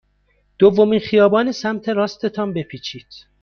دومین 0.59 0.99
خیابان 0.99 1.51
سمت 1.51 1.89
راست 1.89 2.25
تان 2.25 2.53
بپیچید. 2.53 3.07